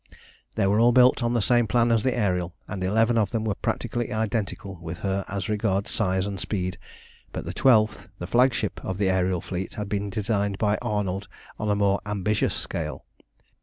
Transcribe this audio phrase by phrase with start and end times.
[0.55, 3.43] They were all built on the same plan as the Ariel, and eleven of them
[3.45, 6.79] were practically identical with her as regards size and speed;
[7.31, 11.27] but the twelfth, the flagship of the aërial fleet, had been designed by Arnold
[11.59, 13.05] on a more ambitious scale.